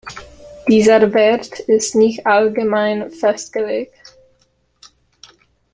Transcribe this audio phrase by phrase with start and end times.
[0.67, 4.17] Dieser Wert ist nicht allgemein festgelegt.